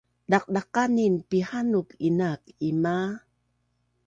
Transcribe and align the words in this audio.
Daqdaqanin 0.31 1.15
pihanuk 1.29 1.89
inaak 2.07 2.41
ima 2.69 2.97